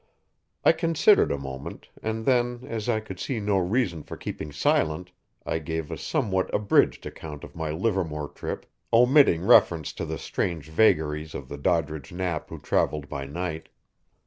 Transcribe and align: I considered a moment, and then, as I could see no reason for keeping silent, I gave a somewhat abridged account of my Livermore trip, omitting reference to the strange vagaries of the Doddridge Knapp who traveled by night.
I 0.65 0.71
considered 0.71 1.31
a 1.31 1.37
moment, 1.37 1.89
and 2.01 2.25
then, 2.25 2.61
as 2.67 2.89
I 2.89 2.99
could 3.01 3.19
see 3.19 3.39
no 3.39 3.59
reason 3.59 4.01
for 4.01 4.17
keeping 4.17 4.51
silent, 4.51 5.11
I 5.45 5.59
gave 5.59 5.91
a 5.91 5.95
somewhat 5.99 6.51
abridged 6.55 7.05
account 7.05 7.43
of 7.43 7.55
my 7.55 7.69
Livermore 7.69 8.29
trip, 8.29 8.65
omitting 8.91 9.45
reference 9.45 9.93
to 9.93 10.05
the 10.05 10.17
strange 10.17 10.69
vagaries 10.69 11.35
of 11.35 11.49
the 11.49 11.57
Doddridge 11.59 12.11
Knapp 12.11 12.49
who 12.49 12.57
traveled 12.57 13.09
by 13.09 13.27
night. 13.27 13.69